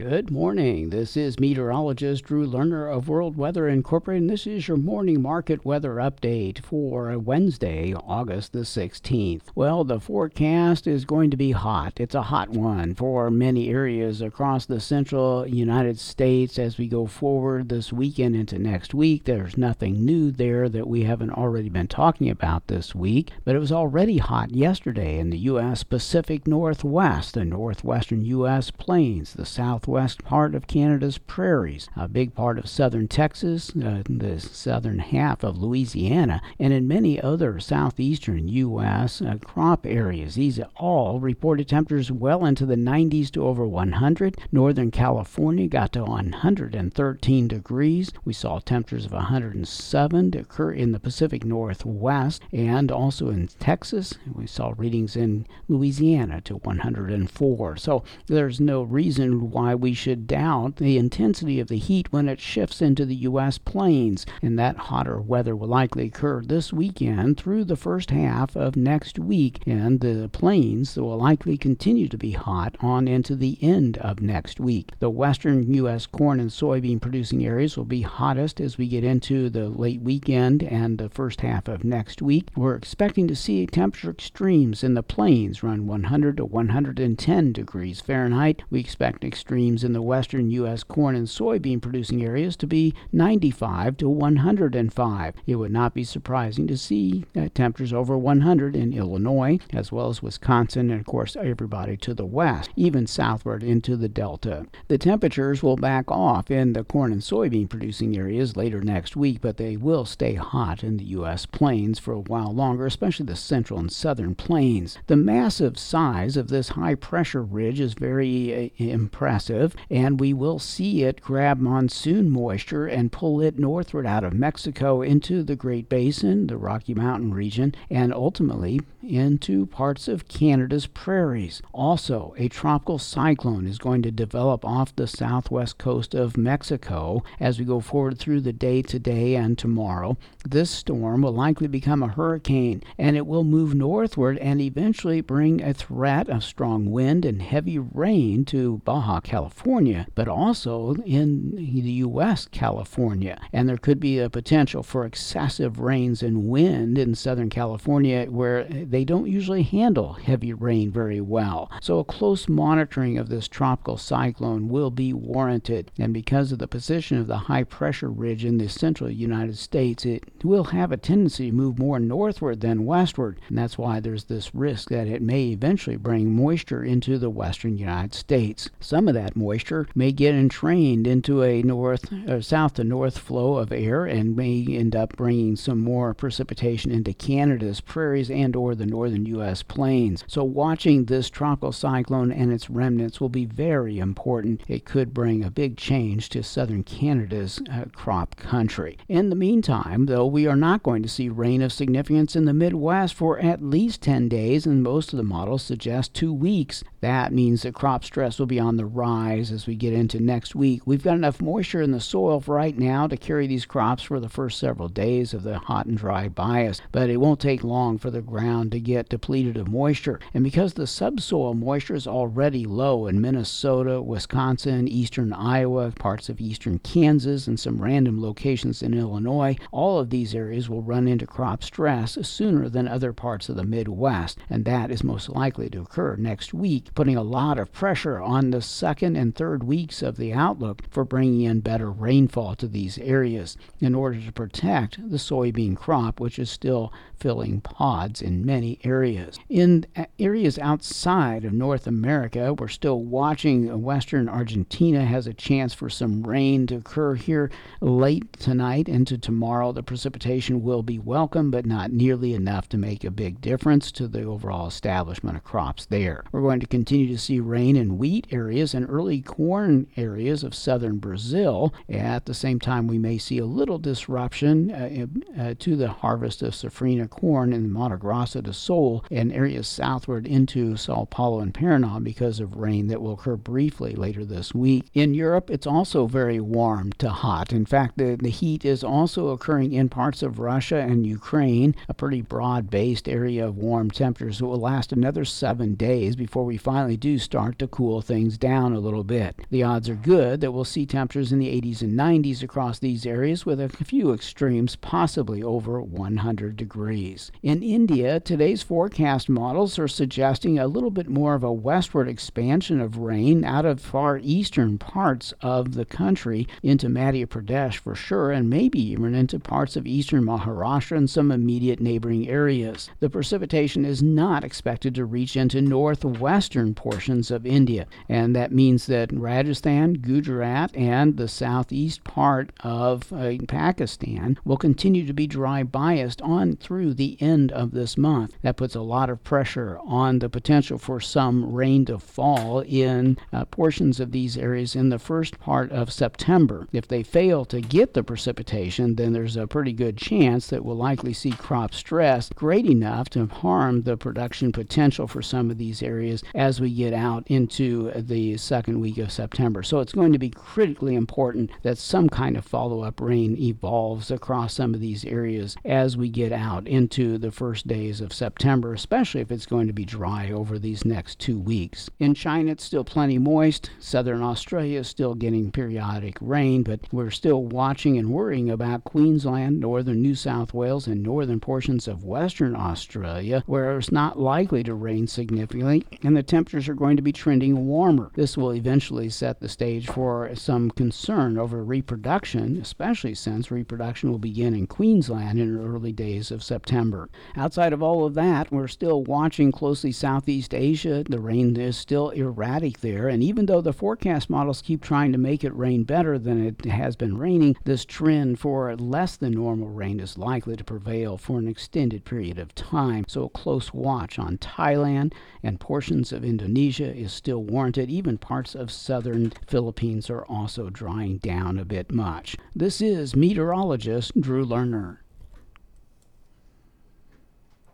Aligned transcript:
Good 0.00 0.30
morning. 0.30 0.88
This 0.88 1.14
is 1.14 1.38
meteorologist 1.38 2.24
Drew 2.24 2.46
Lerner 2.46 2.90
of 2.90 3.06
World 3.06 3.36
Weather 3.36 3.68
Incorporated, 3.68 4.22
and 4.22 4.30
this 4.30 4.46
is 4.46 4.66
your 4.66 4.78
morning 4.78 5.20
market 5.20 5.62
weather 5.62 5.96
update 5.96 6.64
for 6.64 7.18
Wednesday, 7.18 7.92
August 7.92 8.54
the 8.54 8.60
16th. 8.60 9.42
Well, 9.54 9.84
the 9.84 10.00
forecast 10.00 10.86
is 10.86 11.04
going 11.04 11.30
to 11.32 11.36
be 11.36 11.50
hot. 11.50 12.00
It's 12.00 12.14
a 12.14 12.22
hot 12.22 12.48
one 12.48 12.94
for 12.94 13.30
many 13.30 13.68
areas 13.68 14.22
across 14.22 14.64
the 14.64 14.80
central 14.80 15.46
United 15.46 15.98
States 15.98 16.58
as 16.58 16.78
we 16.78 16.88
go 16.88 17.04
forward 17.04 17.68
this 17.68 17.92
weekend 17.92 18.34
into 18.34 18.58
next 18.58 18.94
week. 18.94 19.24
There's 19.24 19.58
nothing 19.58 20.02
new 20.02 20.30
there 20.30 20.70
that 20.70 20.88
we 20.88 21.04
haven't 21.04 21.32
already 21.32 21.68
been 21.68 21.88
talking 21.88 22.30
about 22.30 22.68
this 22.68 22.94
week, 22.94 23.32
but 23.44 23.54
it 23.54 23.60
was 23.60 23.70
already 23.70 24.16
hot 24.16 24.52
yesterday 24.52 25.18
in 25.18 25.28
the 25.28 25.38
U.S. 25.40 25.84
Pacific 25.84 26.46
Northwest, 26.46 27.34
the 27.34 27.44
northwestern 27.44 28.24
U.S. 28.24 28.70
plains, 28.70 29.34
the 29.34 29.44
south 29.44 29.89
southwest 29.90 30.22
part 30.22 30.54
of 30.54 30.68
Canada's 30.68 31.18
prairies, 31.18 31.88
a 31.96 32.06
big 32.06 32.32
part 32.32 32.60
of 32.60 32.68
southern 32.68 33.08
Texas, 33.08 33.70
uh, 33.70 34.04
the 34.08 34.38
southern 34.38 35.00
half 35.00 35.42
of 35.42 35.58
Louisiana, 35.58 36.40
and 36.60 36.72
in 36.72 36.86
many 36.86 37.20
other 37.20 37.58
southeastern 37.58 38.46
U.S. 38.46 39.20
Uh, 39.20 39.34
crop 39.44 39.84
areas. 39.84 40.36
These 40.36 40.60
all 40.76 41.18
reported 41.18 41.66
temperatures 41.66 42.12
well 42.12 42.44
into 42.44 42.64
the 42.66 42.76
90s 42.76 43.32
to 43.32 43.44
over 43.44 43.66
100. 43.66 44.38
Northern 44.52 44.92
California 44.92 45.66
got 45.66 45.92
to 45.94 46.04
113 46.04 47.48
degrees. 47.48 48.12
We 48.24 48.32
saw 48.32 48.60
temperatures 48.60 49.06
of 49.06 49.12
107 49.12 50.36
occur 50.36 50.70
in 50.70 50.92
the 50.92 51.00
Pacific 51.00 51.44
Northwest 51.44 52.42
and 52.52 52.92
also 52.92 53.28
in 53.28 53.48
Texas. 53.58 54.14
We 54.32 54.46
saw 54.46 54.72
readings 54.76 55.16
in 55.16 55.48
Louisiana 55.66 56.40
to 56.42 56.58
104. 56.58 57.76
So 57.76 58.04
there's 58.28 58.60
no 58.60 58.84
reason 58.84 59.50
why 59.50 59.69
we 59.74 59.94
should 59.94 60.26
doubt 60.26 60.76
the 60.76 60.98
intensity 60.98 61.60
of 61.60 61.68
the 61.68 61.78
heat 61.78 62.12
when 62.12 62.28
it 62.28 62.40
shifts 62.40 62.82
into 62.82 63.04
the 63.04 63.16
U.S. 63.16 63.58
plains, 63.58 64.26
and 64.42 64.58
that 64.58 64.76
hotter 64.76 65.20
weather 65.20 65.54
will 65.54 65.68
likely 65.68 66.06
occur 66.06 66.42
this 66.42 66.72
weekend 66.72 67.36
through 67.36 67.64
the 67.64 67.76
first 67.76 68.10
half 68.10 68.56
of 68.56 68.76
next 68.76 69.18
week, 69.18 69.62
and 69.66 70.00
the 70.00 70.28
plains 70.32 70.96
will 70.96 71.16
likely 71.16 71.56
continue 71.56 72.08
to 72.08 72.18
be 72.18 72.32
hot 72.32 72.76
on 72.80 73.08
into 73.08 73.36
the 73.36 73.58
end 73.60 73.98
of 73.98 74.20
next 74.20 74.60
week. 74.60 74.90
The 74.98 75.10
western 75.10 75.72
U.S. 75.74 76.06
corn 76.06 76.40
and 76.40 76.50
soybean 76.50 77.00
producing 77.00 77.44
areas 77.44 77.76
will 77.76 77.84
be 77.84 78.02
hottest 78.02 78.60
as 78.60 78.78
we 78.78 78.88
get 78.88 79.04
into 79.04 79.50
the 79.50 79.68
late 79.68 80.02
weekend 80.02 80.62
and 80.62 80.98
the 80.98 81.08
first 81.08 81.40
half 81.40 81.68
of 81.68 81.84
next 81.84 82.22
week. 82.22 82.48
We're 82.56 82.74
expecting 82.74 83.28
to 83.28 83.36
see 83.36 83.66
temperature 83.66 84.10
extremes 84.10 84.82
in 84.82 84.94
the 84.94 85.02
plains 85.02 85.62
run 85.62 85.86
100 85.86 86.36
to 86.38 86.44
110 86.44 87.52
degrees 87.52 88.00
Fahrenheit. 88.00 88.62
We 88.70 88.80
expect 88.80 89.24
extremes 89.60 89.84
in 89.84 89.92
the 89.92 90.00
western 90.00 90.50
U.S. 90.52 90.82
corn 90.82 91.14
and 91.14 91.26
soybean 91.26 91.82
producing 91.82 92.24
areas 92.24 92.56
to 92.56 92.66
be 92.66 92.94
95 93.12 93.98
to 93.98 94.08
105. 94.08 95.34
It 95.46 95.56
would 95.56 95.70
not 95.70 95.92
be 95.92 96.02
surprising 96.02 96.66
to 96.66 96.78
see 96.78 97.26
uh, 97.36 97.48
temperatures 97.52 97.92
over 97.92 98.16
100 98.16 98.74
in 98.74 98.94
Illinois, 98.94 99.58
as 99.74 99.92
well 99.92 100.08
as 100.08 100.22
Wisconsin, 100.22 100.90
and 100.90 101.00
of 101.00 101.06
course, 101.06 101.36
everybody 101.36 101.98
to 101.98 102.14
the 102.14 102.24
west, 102.24 102.70
even 102.74 103.06
southward 103.06 103.62
into 103.62 103.96
the 103.98 104.08
Delta. 104.08 104.66
The 104.88 104.96
temperatures 104.96 105.62
will 105.62 105.76
back 105.76 106.10
off 106.10 106.50
in 106.50 106.72
the 106.72 106.82
corn 106.82 107.12
and 107.12 107.20
soybean 107.20 107.68
producing 107.68 108.16
areas 108.16 108.56
later 108.56 108.80
next 108.80 109.14
week, 109.14 109.42
but 109.42 109.58
they 109.58 109.76
will 109.76 110.06
stay 110.06 110.36
hot 110.36 110.82
in 110.82 110.96
the 110.96 111.04
U.S. 111.20 111.44
plains 111.44 111.98
for 111.98 112.14
a 112.14 112.20
while 112.20 112.54
longer, 112.54 112.86
especially 112.86 113.26
the 113.26 113.36
central 113.36 113.78
and 113.78 113.92
southern 113.92 114.34
plains. 114.34 114.96
The 115.06 115.16
massive 115.16 115.78
size 115.78 116.38
of 116.38 116.48
this 116.48 116.70
high 116.70 116.94
pressure 116.94 117.42
ridge 117.42 117.78
is 117.78 117.92
very 117.92 118.72
uh, 118.80 118.82
impressive 118.82 119.49
and 119.90 120.20
we 120.20 120.32
will 120.32 120.58
see 120.58 121.02
it 121.02 121.20
grab 121.20 121.58
monsoon 121.58 122.30
moisture 122.30 122.86
and 122.86 123.12
pull 123.12 123.40
it 123.40 123.58
northward 123.58 124.06
out 124.06 124.24
of 124.24 124.32
Mexico 124.32 125.02
into 125.02 125.42
the 125.42 125.56
Great 125.56 125.88
Basin, 125.88 126.46
the 126.46 126.56
Rocky 126.56 126.94
Mountain 126.94 127.34
region, 127.34 127.74
and 127.90 128.14
ultimately 128.14 128.80
into 129.02 129.66
parts 129.66 130.08
of 130.08 130.28
Canada's 130.28 130.86
prairies. 130.86 131.62
Also, 131.72 132.34
a 132.36 132.48
tropical 132.48 132.98
cyclone 132.98 133.66
is 133.66 133.78
going 133.78 134.02
to 134.02 134.10
develop 134.10 134.64
off 134.64 134.94
the 134.94 135.06
southwest 135.06 135.78
coast 135.78 136.14
of 136.14 136.36
Mexico 136.36 137.22
as 137.38 137.58
we 137.58 137.64
go 137.64 137.80
forward 137.80 138.18
through 138.18 138.40
the 138.40 138.52
day 138.52 138.82
today 138.82 139.34
and 139.34 139.58
tomorrow. 139.58 140.16
This 140.48 140.70
storm 140.70 141.22
will 141.22 141.32
likely 141.32 141.66
become 141.66 142.02
a 142.02 142.08
hurricane 142.08 142.82
and 142.98 143.16
it 143.16 143.26
will 143.26 143.44
move 143.44 143.74
northward 143.74 144.38
and 144.38 144.60
eventually 144.60 145.20
bring 145.20 145.62
a 145.62 145.74
threat 145.74 146.28
of 146.28 146.44
strong 146.44 146.90
wind 146.90 147.24
and 147.24 147.42
heavy 147.42 147.78
rain 147.78 148.44
to 148.46 148.78
Baja 148.84 149.20
California. 149.20 149.39
California, 149.40 150.06
but 150.14 150.28
also 150.28 150.94
in 151.06 151.56
the 151.56 151.90
U.S. 152.04 152.46
California. 152.50 153.40
And 153.54 153.66
there 153.66 153.78
could 153.78 153.98
be 153.98 154.18
a 154.18 154.28
potential 154.28 154.82
for 154.82 155.06
excessive 155.06 155.80
rains 155.80 156.22
and 156.22 156.48
wind 156.48 156.98
in 156.98 157.14
Southern 157.14 157.48
California 157.48 158.26
where 158.26 158.64
they 158.64 159.02
don't 159.02 159.30
usually 159.30 159.62
handle 159.62 160.12
heavy 160.12 160.52
rain 160.52 160.90
very 160.90 161.22
well. 161.22 161.70
So 161.80 161.98
a 161.98 162.04
close 162.04 162.50
monitoring 162.50 163.16
of 163.16 163.30
this 163.30 163.48
tropical 163.48 163.96
cyclone 163.96 164.68
will 164.68 164.90
be 164.90 165.14
warranted. 165.14 165.90
And 165.98 166.12
because 166.12 166.52
of 166.52 166.58
the 166.58 166.68
position 166.68 167.16
of 167.16 167.26
the 167.26 167.38
high 167.38 167.64
pressure 167.64 168.10
ridge 168.10 168.44
in 168.44 168.58
the 168.58 168.68
central 168.68 169.08
United 169.08 169.56
States, 169.56 170.04
it 170.04 170.24
will 170.44 170.64
have 170.64 170.92
a 170.92 170.98
tendency 170.98 171.50
to 171.50 171.56
move 171.56 171.78
more 171.78 171.98
northward 171.98 172.60
than 172.60 172.84
westward. 172.84 173.40
And 173.48 173.56
that's 173.56 173.78
why 173.78 174.00
there's 174.00 174.24
this 174.24 174.54
risk 174.54 174.90
that 174.90 175.06
it 175.06 175.22
may 175.22 175.48
eventually 175.48 175.96
bring 175.96 176.34
moisture 176.34 176.84
into 176.84 177.16
the 177.16 177.30
western 177.30 177.78
United 177.78 178.12
States. 178.12 178.68
Some 178.80 179.08
of 179.08 179.14
that 179.14 179.29
moisture 179.36 179.86
may 179.94 180.12
get 180.12 180.34
entrained 180.34 181.06
into 181.06 181.42
a 181.42 181.62
north 181.62 182.12
or 182.28 182.42
south 182.42 182.74
to 182.74 182.84
north 182.84 183.18
flow 183.18 183.56
of 183.56 183.72
air 183.72 184.04
and 184.06 184.36
may 184.36 184.66
end 184.68 184.96
up 184.96 185.16
bringing 185.16 185.56
some 185.56 185.80
more 185.80 186.14
precipitation 186.14 186.90
into 186.90 187.12
Canada's 187.12 187.80
prairies 187.80 188.30
and 188.30 188.56
or 188.56 188.74
the 188.74 188.86
northern 188.86 189.26
U.S. 189.26 189.62
plains. 189.62 190.24
So 190.26 190.44
watching 190.44 191.04
this 191.04 191.30
tropical 191.30 191.72
cyclone 191.72 192.32
and 192.32 192.52
its 192.52 192.70
remnants 192.70 193.20
will 193.20 193.28
be 193.28 193.44
very 193.44 193.98
important. 193.98 194.62
It 194.68 194.84
could 194.84 195.14
bring 195.14 195.44
a 195.44 195.50
big 195.50 195.76
change 195.76 196.28
to 196.30 196.42
southern 196.42 196.82
Canada's 196.82 197.60
uh, 197.70 197.84
crop 197.92 198.36
country. 198.36 198.98
In 199.08 199.30
the 199.30 199.36
meantime, 199.36 200.06
though, 200.06 200.26
we 200.26 200.46
are 200.46 200.56
not 200.56 200.82
going 200.82 201.02
to 201.02 201.08
see 201.08 201.28
rain 201.28 201.62
of 201.62 201.72
significance 201.72 202.36
in 202.36 202.44
the 202.44 202.52
Midwest 202.52 203.14
for 203.14 203.38
at 203.38 203.62
least 203.62 204.02
10 204.02 204.28
days, 204.28 204.66
and 204.66 204.82
most 204.82 205.12
of 205.12 205.16
the 205.16 205.22
models 205.22 205.62
suggest 205.62 206.14
two 206.14 206.32
weeks. 206.32 206.82
That 207.00 207.32
means 207.32 207.62
that 207.62 207.74
crop 207.74 208.04
stress 208.04 208.38
will 208.38 208.46
be 208.46 208.60
on 208.60 208.76
the 208.76 208.86
rise 208.86 209.19
as 209.28 209.66
we 209.66 209.76
get 209.76 209.92
into 209.92 210.18
next 210.18 210.54
week. 210.54 210.82
We've 210.86 211.02
got 211.02 211.16
enough 211.16 211.42
moisture 211.42 211.82
in 211.82 211.92
the 211.92 212.00
soil 212.00 212.42
right 212.46 212.76
now 212.76 213.06
to 213.06 213.16
carry 213.16 213.46
these 213.46 213.66
crops 213.66 214.02
for 214.02 214.18
the 214.18 214.30
first 214.30 214.58
several 214.58 214.88
days 214.88 215.34
of 215.34 215.42
the 215.42 215.58
hot 215.58 215.84
and 215.86 215.96
dry 215.96 216.28
bias, 216.28 216.80
but 216.90 217.10
it 217.10 217.18
won't 217.18 217.38
take 217.38 217.62
long 217.62 217.98
for 217.98 218.10
the 218.10 218.22
ground 218.22 218.72
to 218.72 218.80
get 218.80 219.10
depleted 219.10 219.58
of 219.58 219.68
moisture. 219.68 220.18
And 220.32 220.42
because 220.42 220.72
the 220.72 220.86
subsoil 220.86 221.52
moisture 221.54 221.94
is 221.94 222.06
already 222.06 222.64
low 222.64 223.06
in 223.06 223.20
Minnesota, 223.20 224.00
Wisconsin, 224.00 224.88
eastern 224.88 225.32
Iowa, 225.34 225.92
parts 225.92 226.28
of 226.30 226.40
eastern 226.40 226.78
Kansas, 226.78 227.46
and 227.46 227.60
some 227.60 227.82
random 227.82 228.22
locations 228.22 228.82
in 228.82 228.94
Illinois, 228.94 229.56
all 229.70 229.98
of 229.98 230.10
these 230.10 230.34
areas 230.34 230.70
will 230.70 230.82
run 230.82 231.06
into 231.06 231.26
crop 231.26 231.62
stress 231.62 232.16
sooner 232.22 232.68
than 232.70 232.88
other 232.88 233.12
parts 233.12 233.48
of 233.50 233.56
the 233.56 233.64
Midwest, 233.64 234.38
and 234.48 234.64
that 234.64 234.90
is 234.90 235.04
most 235.04 235.28
likely 235.28 235.68
to 235.68 235.82
occur 235.82 236.16
next 236.16 236.54
week, 236.54 236.94
putting 236.94 237.16
a 237.16 237.22
lot 237.22 237.58
of 237.58 237.72
pressure 237.72 238.20
on 238.20 238.50
the 238.50 238.62
second 238.62 239.09
and 239.16 239.34
third 239.34 239.64
weeks 239.64 240.02
of 240.02 240.16
the 240.16 240.32
outlook 240.32 240.82
for 240.90 241.04
bringing 241.04 241.42
in 241.42 241.60
better 241.60 241.90
rainfall 241.90 242.54
to 242.56 242.68
these 242.68 242.98
areas 242.98 243.56
in 243.80 243.94
order 243.94 244.20
to 244.20 244.32
protect 244.32 244.96
the 245.10 245.16
soybean 245.16 245.76
crop, 245.76 246.20
which 246.20 246.38
is 246.38 246.50
still 246.50 246.92
filling 247.18 247.60
pods 247.60 248.22
in 248.22 248.44
many 248.44 248.78
areas. 248.84 249.38
In 249.48 249.86
areas 250.18 250.58
outside 250.58 251.44
of 251.44 251.52
North 251.52 251.86
America, 251.86 252.54
we're 252.54 252.68
still 252.68 253.02
watching 253.02 253.82
western 253.82 254.28
Argentina 254.28 255.04
has 255.04 255.26
a 255.26 255.34
chance 255.34 255.74
for 255.74 255.90
some 255.90 256.22
rain 256.22 256.66
to 256.66 256.76
occur 256.76 257.14
here 257.14 257.50
late 257.80 258.32
tonight 258.34 258.88
into 258.88 259.18
tomorrow. 259.18 259.72
The 259.72 259.82
precipitation 259.82 260.62
will 260.62 260.82
be 260.82 260.98
welcome, 260.98 261.50
but 261.50 261.66
not 261.66 261.92
nearly 261.92 262.34
enough 262.34 262.68
to 262.70 262.78
make 262.78 263.04
a 263.04 263.10
big 263.10 263.40
difference 263.40 263.92
to 263.92 264.08
the 264.08 264.24
overall 264.24 264.66
establishment 264.66 265.36
of 265.36 265.44
crops 265.44 265.86
there. 265.86 266.24
We're 266.32 266.42
going 266.42 266.60
to 266.60 266.66
continue 266.66 267.08
to 267.08 267.18
see 267.18 267.40
rain 267.40 267.76
in 267.76 267.98
wheat 267.98 268.26
areas 268.30 268.74
and 268.74 268.88
early 268.88 268.99
early 269.00 269.22
corn 269.22 269.86
areas 269.96 270.44
of 270.44 270.54
southern 270.54 270.98
Brazil. 270.98 271.72
At 271.88 272.26
the 272.26 272.34
same 272.34 272.58
time, 272.58 272.86
we 272.86 272.98
may 272.98 273.16
see 273.16 273.38
a 273.38 273.46
little 273.46 273.78
disruption 273.78 274.70
uh, 274.70 275.40
uh, 275.40 275.54
to 275.58 275.74
the 275.74 275.88
harvest 275.88 276.42
of 276.42 276.52
safrinha 276.52 277.08
corn 277.08 277.54
in 277.54 277.62
the 277.62 277.68
Mato 277.70 277.96
Grosso 277.96 278.42
do 278.42 278.52
Sul 278.52 279.02
and 279.10 279.32
areas 279.32 279.66
southward 279.66 280.26
into 280.26 280.76
Sao 280.76 281.06
Paulo 281.06 281.40
and 281.40 281.54
Paraná 281.54 282.04
because 282.04 282.40
of 282.40 282.56
rain 282.56 282.88
that 282.88 283.00
will 283.00 283.14
occur 283.14 283.36
briefly 283.36 283.94
later 283.94 284.22
this 284.22 284.54
week. 284.54 284.84
In 284.92 285.14
Europe, 285.14 285.48
it's 285.48 285.66
also 285.66 286.06
very 286.06 286.38
warm 286.38 286.92
to 286.98 287.08
hot. 287.08 287.54
In 287.54 287.64
fact, 287.64 287.96
the, 287.96 288.18
the 288.20 288.28
heat 288.28 288.66
is 288.66 288.84
also 288.84 289.28
occurring 289.28 289.72
in 289.72 289.88
parts 289.88 290.22
of 290.22 290.38
Russia 290.38 290.76
and 290.76 291.06
Ukraine, 291.06 291.74
a 291.88 291.94
pretty 291.94 292.20
broad 292.20 292.68
based 292.68 293.08
area 293.08 293.46
of 293.46 293.56
warm 293.56 293.90
temperatures 293.90 294.40
that 294.40 294.46
will 294.46 294.60
last 294.60 294.92
another 294.92 295.24
seven 295.24 295.74
days 295.74 296.16
before 296.16 296.44
we 296.44 296.58
finally 296.58 296.98
do 296.98 297.16
start 297.16 297.58
to 297.58 297.66
cool 297.66 298.02
things 298.02 298.36
down 298.36 298.74
a 298.74 298.80
little 298.80 298.89
little 298.90 299.04
bit. 299.04 299.36
The 299.50 299.62
odds 299.62 299.88
are 299.88 299.94
good 299.94 300.40
that 300.40 300.50
we'll 300.50 300.64
see 300.64 300.84
temperatures 300.84 301.30
in 301.30 301.38
the 301.38 301.60
80s 301.60 301.80
and 301.80 301.96
90s 301.96 302.42
across 302.42 302.80
these 302.80 303.06
areas 303.06 303.46
with 303.46 303.60
a 303.60 303.68
few 303.68 304.12
extremes 304.12 304.74
possibly 304.74 305.44
over 305.44 305.80
100 305.80 306.56
degrees. 306.56 307.30
In 307.40 307.62
India, 307.62 308.18
today's 308.18 308.64
forecast 308.64 309.28
models 309.28 309.78
are 309.78 309.86
suggesting 309.86 310.58
a 310.58 310.66
little 310.66 310.90
bit 310.90 311.08
more 311.08 311.34
of 311.34 311.44
a 311.44 311.52
westward 311.52 312.08
expansion 312.08 312.80
of 312.80 312.98
rain 312.98 313.44
out 313.44 313.64
of 313.64 313.80
far 313.80 314.18
eastern 314.24 314.76
parts 314.76 315.32
of 315.40 315.74
the 315.74 315.84
country 315.84 316.48
into 316.64 316.88
Madhya 316.88 317.26
Pradesh 317.26 317.76
for 317.76 317.94
sure, 317.94 318.32
and 318.32 318.50
maybe 318.50 318.80
even 318.80 319.14
into 319.14 319.38
parts 319.38 319.76
of 319.76 319.86
eastern 319.86 320.24
Maharashtra 320.24 320.96
and 320.96 321.08
some 321.08 321.30
immediate 321.30 321.78
neighboring 321.78 322.28
areas. 322.28 322.90
The 322.98 323.08
precipitation 323.08 323.84
is 323.84 324.02
not 324.02 324.42
expected 324.42 324.96
to 324.96 325.04
reach 325.04 325.36
into 325.36 325.62
northwestern 325.62 326.74
portions 326.74 327.30
of 327.30 327.46
India, 327.46 327.86
and 328.08 328.34
that 328.34 328.50
means 328.50 328.69
that 328.78 329.12
Rajasthan, 329.12 329.94
Gujarat, 329.94 330.74
and 330.76 331.16
the 331.16 331.28
southeast 331.28 332.04
part 332.04 332.50
of 332.60 333.12
uh, 333.12 333.32
Pakistan 333.48 334.38
will 334.44 334.56
continue 334.56 335.06
to 335.06 335.12
be 335.12 335.26
dry 335.26 335.62
biased 335.62 336.22
on 336.22 336.56
through 336.56 336.94
the 336.94 337.16
end 337.20 337.50
of 337.52 337.72
this 337.72 337.98
month. 337.98 338.36
That 338.42 338.56
puts 338.56 338.74
a 338.74 338.80
lot 338.80 339.10
of 339.10 339.24
pressure 339.24 339.78
on 339.84 340.20
the 340.20 340.28
potential 340.28 340.78
for 340.78 341.00
some 341.00 341.52
rain 341.52 341.84
to 341.86 341.98
fall 341.98 342.60
in 342.60 343.18
uh, 343.32 343.44
portions 343.46 344.00
of 344.00 344.12
these 344.12 344.36
areas 344.36 344.76
in 344.76 344.88
the 344.88 344.98
first 344.98 345.38
part 345.40 345.72
of 345.72 345.92
September. 345.92 346.68
If 346.72 346.86
they 346.86 347.02
fail 347.02 347.44
to 347.46 347.60
get 347.60 347.94
the 347.94 348.04
precipitation, 348.04 348.94
then 348.96 349.12
there's 349.12 349.36
a 349.36 349.46
pretty 349.46 349.72
good 349.72 349.96
chance 349.96 350.48
that 350.48 350.64
we'll 350.64 350.76
likely 350.76 351.12
see 351.12 351.32
crop 351.32 351.74
stress 351.74 352.30
great 352.34 352.66
enough 352.66 353.08
to 353.10 353.26
harm 353.26 353.82
the 353.82 353.96
production 353.96 354.52
potential 354.52 355.06
for 355.06 355.22
some 355.22 355.50
of 355.50 355.58
these 355.58 355.82
areas 355.82 356.22
as 356.34 356.60
we 356.60 356.70
get 356.70 356.92
out 356.92 357.24
into 357.26 357.90
the 357.92 358.36
second 358.36 358.59
week 358.68 358.98
of 358.98 359.10
September. 359.10 359.62
So 359.62 359.80
it's 359.80 359.92
going 359.92 360.12
to 360.12 360.18
be 360.18 360.30
critically 360.30 360.94
important 360.94 361.50
that 361.62 361.78
some 361.78 362.08
kind 362.08 362.36
of 362.36 362.44
follow 362.44 362.82
up 362.82 363.00
rain 363.00 363.36
evolves 363.38 364.10
across 364.10 364.54
some 364.54 364.74
of 364.74 364.80
these 364.80 365.04
areas 365.04 365.56
as 365.64 365.96
we 365.96 366.08
get 366.08 366.32
out 366.32 366.66
into 366.68 367.18
the 367.18 367.30
first 367.30 367.66
days 367.66 368.00
of 368.00 368.12
September, 368.12 368.74
especially 368.74 369.20
if 369.20 369.30
it's 369.30 369.46
going 369.46 369.66
to 369.66 369.72
be 369.72 369.84
dry 369.84 370.30
over 370.30 370.58
these 370.58 370.84
next 370.84 371.18
two 371.18 371.38
weeks. 371.38 371.88
In 371.98 372.14
China, 372.14 372.52
it's 372.52 372.64
still 372.64 372.84
plenty 372.84 373.18
moist. 373.18 373.70
Southern 373.78 374.22
Australia 374.22 374.80
is 374.80 374.88
still 374.88 375.14
getting 375.14 375.50
periodic 375.50 376.16
rain, 376.20 376.62
but 376.62 376.80
we're 376.92 377.10
still 377.10 377.44
watching 377.44 377.98
and 377.98 378.10
worrying 378.10 378.50
about 378.50 378.84
Queensland, 378.84 379.60
northern 379.60 380.02
New 380.02 380.14
South 380.14 380.52
Wales, 380.52 380.86
and 380.86 381.02
northern 381.02 381.40
portions 381.40 381.88
of 381.88 382.04
Western 382.04 382.54
Australia, 382.54 383.42
where 383.46 383.78
it's 383.78 383.92
not 383.92 384.18
likely 384.18 384.62
to 384.62 384.74
rain 384.74 385.06
significantly, 385.06 385.84
and 386.02 386.16
the 386.16 386.22
temperatures 386.22 386.68
are 386.68 386.74
going 386.74 386.96
to 386.96 387.02
be 387.02 387.12
trending 387.12 387.66
warmer. 387.66 388.10
This 388.14 388.36
will 388.36 388.49
eventually 388.52 389.08
set 389.08 389.40
the 389.40 389.48
stage 389.48 389.86
for 389.86 390.34
some 390.34 390.70
concern 390.70 391.38
over 391.38 391.62
reproduction, 391.64 392.58
especially 392.58 393.14
since 393.14 393.50
reproduction 393.50 394.10
will 394.10 394.18
begin 394.18 394.54
in 394.54 394.66
Queensland 394.66 395.38
in 395.38 395.54
the 395.56 395.62
early 395.62 395.92
days 395.92 396.30
of 396.30 396.42
September. 396.42 397.08
Outside 397.36 397.72
of 397.72 397.82
all 397.82 398.04
of 398.04 398.14
that, 398.14 398.50
we're 398.52 398.68
still 398.68 399.04
watching 399.04 399.52
closely 399.52 399.92
Southeast 399.92 400.54
Asia. 400.54 401.04
The 401.08 401.20
rain 401.20 401.56
is 401.56 401.76
still 401.76 402.10
erratic 402.10 402.80
there, 402.80 403.08
and 403.08 403.22
even 403.22 403.46
though 403.46 403.60
the 403.60 403.72
forecast 403.72 404.30
models 404.30 404.62
keep 404.62 404.82
trying 404.82 405.12
to 405.12 405.18
make 405.18 405.44
it 405.44 405.54
rain 405.56 405.84
better 405.84 406.18
than 406.18 406.44
it 406.44 406.64
has 406.64 406.96
been 406.96 407.16
raining, 407.16 407.56
this 407.64 407.84
trend 407.84 408.38
for 408.38 408.74
less 408.76 409.16
than 409.16 409.32
normal 409.32 409.68
rain 409.68 410.00
is 410.00 410.18
likely 410.18 410.56
to 410.56 410.64
prevail 410.64 411.16
for 411.16 411.38
an 411.38 411.48
extended 411.48 412.04
period 412.04 412.38
of 412.38 412.54
time. 412.54 413.04
So, 413.08 413.24
a 413.24 413.28
close 413.28 413.72
watch 413.72 414.18
on 414.18 414.38
Thailand 414.38 415.12
and 415.42 415.60
portions 415.60 416.12
of 416.12 416.24
Indonesia 416.24 416.94
is 416.94 417.12
still 417.12 417.42
warranted. 417.42 417.90
Even 417.90 418.18
parts 418.40 418.54
of 418.54 418.70
southern 418.70 419.30
Philippines 419.46 420.08
are 420.08 420.24
also 420.24 420.70
drying 420.70 421.18
down 421.18 421.58
a 421.58 421.64
bit 421.66 421.92
much. 421.92 422.38
This 422.56 422.80
is 422.80 423.14
meteorologist 423.14 424.18
Drew 424.18 424.46
Lerner. 424.46 424.96